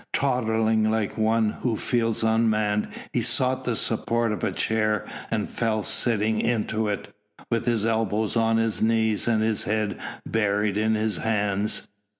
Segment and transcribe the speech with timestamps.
[0.13, 5.83] Tottering like one who feels unmanned, he sought the support of a chair and fell
[5.83, 7.13] sitting into it,
[7.51, 11.87] with his elbows on his knees and his head buried in his hands.